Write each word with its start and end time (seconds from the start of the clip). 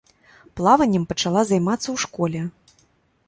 Плаваннем 0.59 1.03
пачала 1.11 1.41
займацца 1.51 1.83
ў 1.95 1.97
школе. 2.05 2.41